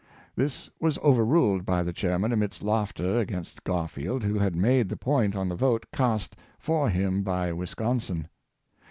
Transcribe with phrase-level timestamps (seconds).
[0.35, 5.35] This was overruled by the Chairman amidst laughter against Garfield, who had made the point
[5.35, 8.27] on the vote cast for him by Wisconsin.